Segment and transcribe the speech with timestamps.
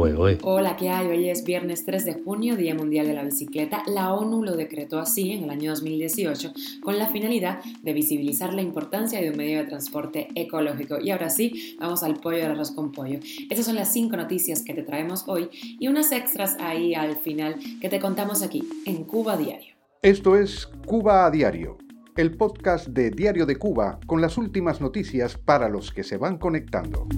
[0.00, 1.08] Hola, ¿qué hay?
[1.08, 3.82] Hoy es viernes 3 de junio, Día Mundial de la Bicicleta.
[3.88, 6.52] La ONU lo decretó así en el año 2018
[6.84, 11.00] con la finalidad de visibilizar la importancia de un medio de transporte ecológico.
[11.00, 13.18] Y ahora sí, vamos al pollo del arroz con pollo.
[13.50, 17.56] Estas son las cinco noticias que te traemos hoy y unas extras ahí al final
[17.80, 19.74] que te contamos aquí en Cuba Diario.
[20.02, 21.76] Esto es Cuba a Diario,
[22.16, 26.38] el podcast de Diario de Cuba con las últimas noticias para los que se van
[26.38, 27.08] conectando.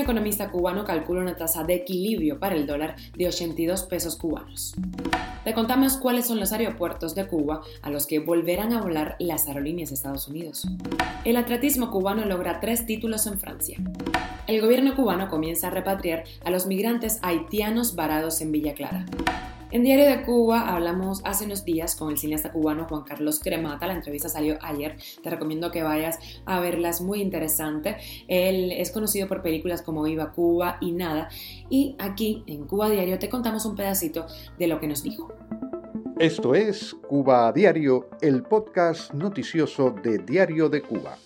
[0.00, 4.74] Economista cubano calcula una tasa de equilibrio para el dólar de 82 pesos cubanos.
[5.44, 9.48] Te contamos cuáles son los aeropuertos de Cuba a los que volverán a volar las
[9.48, 10.66] aerolíneas de Estados Unidos.
[11.24, 13.78] El atletismo cubano logra tres títulos en Francia.
[14.46, 19.06] El gobierno cubano comienza a repatriar a los migrantes haitianos varados en Villa Clara.
[19.72, 23.86] En Diario de Cuba hablamos hace unos días con el cineasta cubano Juan Carlos Cremata.
[23.86, 24.96] La entrevista salió ayer.
[25.22, 27.96] Te recomiendo que vayas a verla, es muy interesante.
[28.26, 31.28] Él es conocido por películas como Viva Cuba y Nada.
[31.68, 34.26] Y aquí en Cuba Diario te contamos un pedacito
[34.58, 35.32] de lo que nos dijo.
[36.18, 41.16] Esto es Cuba Diario, el podcast noticioso de Diario de Cuba.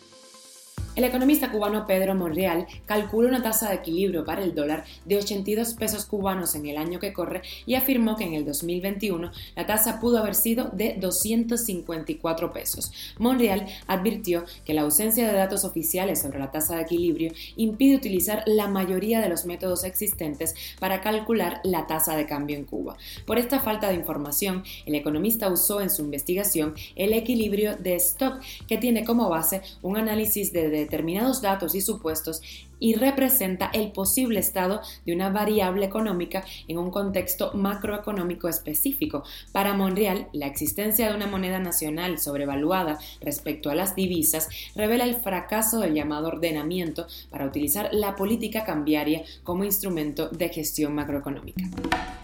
[0.96, 5.74] El economista cubano Pedro Monreal calculó una tasa de equilibrio para el dólar de 82
[5.74, 9.98] pesos cubanos en el año que corre y afirmó que en el 2021 la tasa
[9.98, 12.92] pudo haber sido de 254 pesos.
[13.18, 18.44] Monreal advirtió que la ausencia de datos oficiales sobre la tasa de equilibrio impide utilizar
[18.46, 22.96] la mayoría de los métodos existentes para calcular la tasa de cambio en Cuba.
[23.26, 28.40] Por esta falta de información, el economista usó en su investigación el equilibrio de stock,
[28.68, 32.40] que tiene como base un análisis de determinados datos y supuestos
[32.84, 39.24] y representa el posible estado de una variable económica en un contexto macroeconómico específico.
[39.52, 45.14] Para Monreal, la existencia de una moneda nacional sobrevaluada respecto a las divisas revela el
[45.14, 51.64] fracaso del llamado ordenamiento para utilizar la política cambiaria como instrumento de gestión macroeconómica.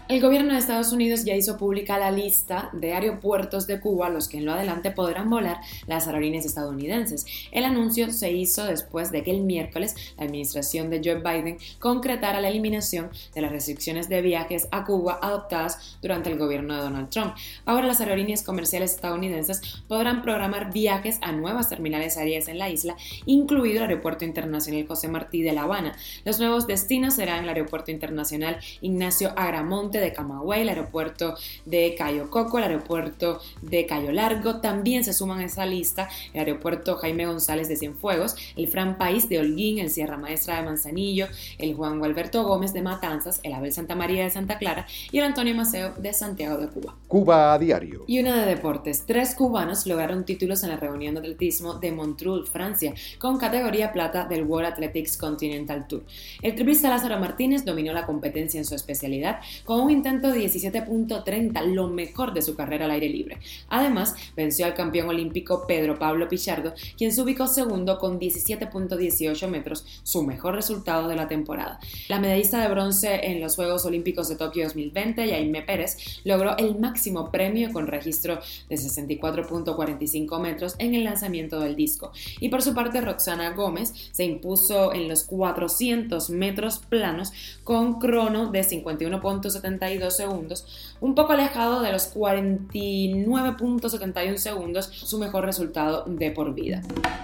[0.09, 4.09] El gobierno de Estados Unidos ya hizo pública la lista de aeropuertos de Cuba a
[4.09, 7.25] los que en lo adelante podrán volar las aerolíneas estadounidenses.
[7.51, 12.41] El anuncio se hizo después de que el miércoles la administración de Joe Biden concretara
[12.41, 17.09] la eliminación de las restricciones de viajes a Cuba adoptadas durante el gobierno de Donald
[17.09, 17.33] Trump.
[17.65, 22.95] Ahora las aerolíneas comerciales estadounidenses podrán programar viajes a nuevas terminales aéreas en la isla,
[23.25, 25.95] incluido el Aeropuerto Internacional José Martí de La Habana.
[26.25, 31.35] Los nuevos destinos serán el Aeropuerto Internacional Ignacio Agramonte de Camagüey, el aeropuerto
[31.65, 34.59] de Cayo Coco, el aeropuerto de Cayo Largo.
[34.59, 39.29] También se suman a esa lista el aeropuerto Jaime González de Cienfuegos, el Fran País
[39.29, 41.27] de Holguín, el Sierra Maestra de Manzanillo,
[41.57, 45.25] el Juan Gualberto Gómez de Matanzas, el Abel Santa María de Santa Clara y el
[45.25, 46.95] Antonio Maceo de Santiago de Cuba.
[47.07, 48.03] Cuba a diario.
[48.07, 49.03] Y una de deportes.
[49.05, 54.25] Tres cubanos lograron títulos en la reunión de atletismo de Montreux, Francia, con categoría plata
[54.25, 56.03] del World Athletics Continental Tour.
[56.41, 61.65] El triplista Lázaro Martínez dominó la competencia en su especialidad con un intento de 17.30,
[61.73, 63.37] lo mejor de su carrera al aire libre.
[63.67, 69.85] Además, venció al campeón olímpico Pedro Pablo Pichardo, quien se ubicó segundo con 17.18 metros,
[70.03, 71.79] su mejor resultado de la temporada.
[72.07, 76.79] La medallista de bronce en los Juegos Olímpicos de Tokio 2020, Jaime Pérez, logró el
[76.79, 78.39] máximo premio con registro
[78.69, 82.11] de 64.45 metros en el lanzamiento del disco.
[82.39, 87.31] Y por su parte, Roxana Gómez se impuso en los 400 metros planos
[87.63, 90.65] con crono de 51.70 segundos,
[90.99, 96.81] un poco alejado de los 49.71 segundos, su mejor resultado de por vida.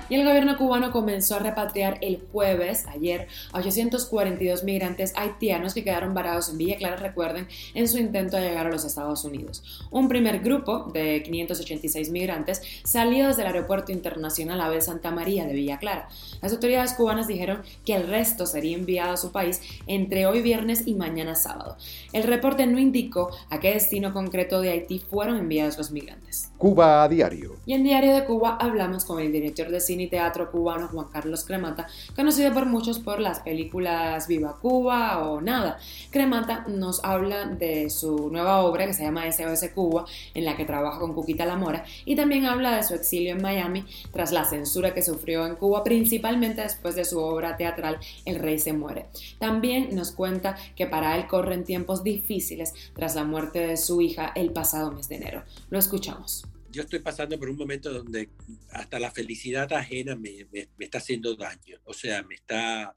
[0.09, 5.83] Y el gobierno cubano comenzó a repatriar el jueves, ayer, a 842 migrantes haitianos que
[5.83, 9.63] quedaron varados en Villa Clara, recuerden, en su intento de llegar a los Estados Unidos.
[9.91, 15.53] Un primer grupo de 586 migrantes salió desde el aeropuerto internacional Abel Santa María de
[15.53, 16.09] Villa Clara.
[16.41, 20.83] Las autoridades cubanas dijeron que el resto sería enviado a su país entre hoy viernes
[20.85, 21.77] y mañana sábado.
[22.13, 26.51] El reporte no indicó a qué destino concreto de Haití fueron enviados los migrantes.
[26.57, 27.57] Cuba a diario.
[27.65, 31.07] Y en Diario de Cuba hablamos con el director de cine y teatro cubano Juan
[31.11, 35.79] Carlos Cremata, conocido por muchos por las películas Viva Cuba o Nada.
[36.11, 40.05] Cremata nos habla de su nueva obra que se llama SOS Cuba,
[40.35, 43.41] en la que trabaja con Cuquita La Mora, y también habla de su exilio en
[43.41, 48.37] Miami tras la censura que sufrió en Cuba, principalmente después de su obra teatral El
[48.37, 49.07] Rey se muere.
[49.39, 54.31] También nos cuenta que para él corren tiempos difíciles tras la muerte de su hija
[54.35, 55.41] el pasado mes de enero.
[55.71, 56.45] Lo escuchamos
[56.77, 58.29] yo estoy pasando por un momento donde
[58.69, 61.79] hasta la felicidad ajena me, me, está haciendo daño.
[61.85, 62.95] O sea, me está...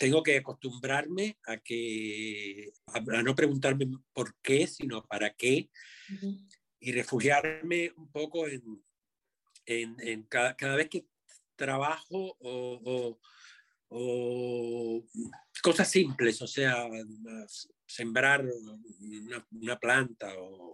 [0.00, 5.70] Tengo que acostumbrarme a que a, no preguntarme por qué, sino para qué,
[6.80, 8.82] y refugiarme un poco en,
[9.64, 11.06] en, en cada, cada, vez que
[11.54, 13.20] trabajo o, o,
[13.90, 15.06] o,
[15.62, 16.88] cosas simples, o sea,
[17.86, 18.44] sembrar
[19.52, 20.71] una, planta o,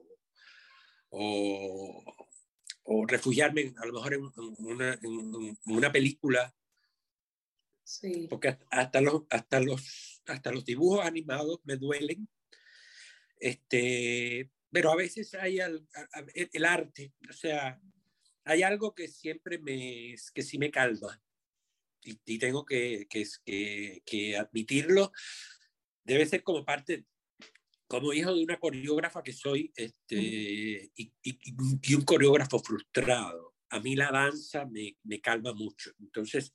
[1.11, 2.05] o,
[3.07, 4.23] refugiarme a lo mejor en,
[5.65, 6.55] una, película.
[7.85, 8.27] Sí.
[8.29, 12.29] Porque hasta los, hasta, los, hasta los dibujos animados me duelen.
[13.41, 15.87] Este, pero a veces hay el,
[16.35, 17.81] el arte, o sea,
[18.45, 21.23] hay algo que siempre me, que sí me calma
[22.03, 25.13] y, tengo que, que, que, admitirlo,
[26.05, 27.05] debe ser como parte,
[27.89, 30.17] como hijo de una coreógrafa que soy este,
[30.95, 33.57] y, y, un coreógrafo frustrado.
[33.71, 35.91] A mí la danza me, me calma mucho.
[35.99, 36.55] Entonces,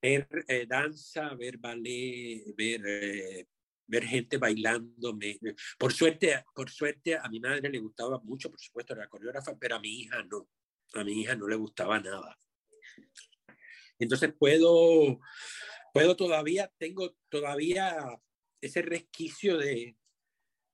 [0.00, 3.48] ver eh, danza, ver ballet, ver, eh,
[3.86, 5.14] ver gente bailando.
[5.14, 5.38] Me,
[5.78, 9.76] por, suerte, por suerte, a mi madre le gustaba mucho, por supuesto, la coreógrafa, pero
[9.76, 10.48] a mi hija no.
[10.94, 12.38] A mi hija no le gustaba nada.
[13.98, 15.18] Entonces puedo,
[15.94, 17.96] puedo todavía, tengo todavía
[18.60, 19.96] ese resquicio de,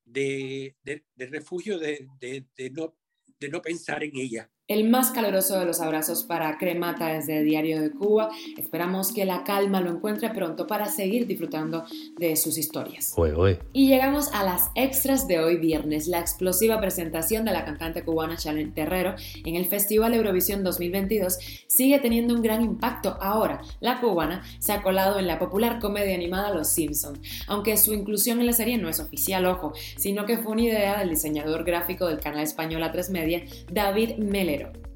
[0.05, 2.97] de, de, refugio de, de, no,
[3.39, 7.81] de no pensar en ella el más caluroso de los abrazos para Cremata desde Diario
[7.81, 8.31] de Cuba.
[8.57, 11.85] Esperamos que la calma lo encuentre pronto para seguir disfrutando
[12.19, 13.13] de sus historias.
[13.73, 18.37] Y llegamos a las extras de hoy viernes, la explosiva presentación de la cantante cubana
[18.37, 19.15] Chalen Terrero
[19.45, 23.19] en el Festival Eurovisión 2022 sigue teniendo un gran impacto.
[23.21, 27.93] Ahora, la cubana se ha colado en la popular comedia animada Los Simpson, aunque su
[27.93, 31.65] inclusión en la serie no es oficial, ojo, sino que fue una idea del diseñador
[31.65, 34.17] gráfico del canal español A3 Media, David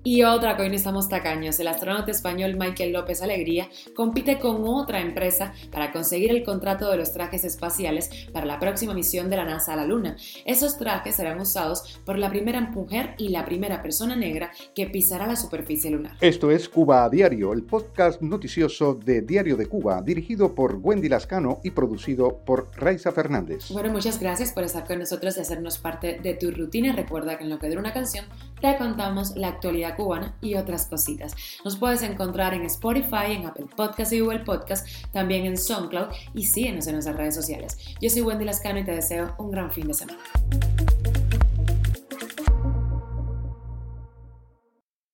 [0.07, 5.01] Y otra que hoy estamos tacaños, el astronauta español Michael López Alegría compite con otra
[5.01, 9.45] empresa para conseguir el contrato de los trajes espaciales para la próxima misión de la
[9.45, 10.17] NASA a la Luna.
[10.45, 15.27] Esos trajes serán usados por la primera mujer y la primera persona negra que pisará
[15.27, 16.17] la superficie lunar.
[16.21, 21.09] Esto es Cuba a Diario, el podcast noticioso de Diario de Cuba, dirigido por Wendy
[21.09, 23.73] Lascano y producido por Raiza Fernández.
[23.73, 26.95] Bueno, muchas gracias por estar con nosotros y hacernos parte de tu rutina.
[26.95, 28.25] Recuerda que en lo que dura una canción
[28.61, 31.35] te contamos la actualidad cubana y otras cositas.
[31.65, 36.45] Nos puedes encontrar en Spotify, en Apple Podcast y Google Podcast, también en SoundCloud y
[36.45, 37.79] síguenos en nuestras redes sociales.
[38.01, 40.19] Yo soy Wendy Lascano y te deseo un gran fin de semana.